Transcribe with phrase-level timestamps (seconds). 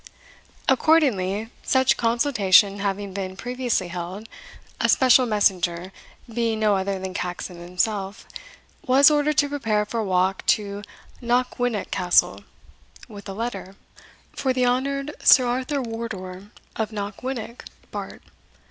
[0.67, 4.27] Accordingly, such consultation having been previously held,
[4.79, 5.91] a special messenger,
[6.27, 8.25] being no other than Caxon himself,
[8.83, 10.81] was ordered to prepare for a walk to
[11.21, 12.43] Knockwinnock Castle
[13.07, 13.75] with a letter,
[14.35, 18.23] "For the honoured Sir Arthur Wardour, of Knockwinnock, Bart."